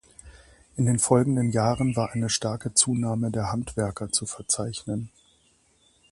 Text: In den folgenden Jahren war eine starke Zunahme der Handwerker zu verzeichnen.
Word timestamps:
In 0.77 0.87
den 0.87 0.97
folgenden 0.97 1.51
Jahren 1.51 1.95
war 1.95 2.09
eine 2.11 2.31
starke 2.31 2.73
Zunahme 2.73 3.29
der 3.29 3.51
Handwerker 3.51 4.11
zu 4.11 4.25
verzeichnen. 4.25 5.11